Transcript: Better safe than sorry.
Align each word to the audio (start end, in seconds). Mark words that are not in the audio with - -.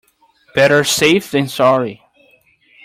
Better 0.55 0.83
safe 0.83 1.29
than 1.29 1.47
sorry. 1.47 2.01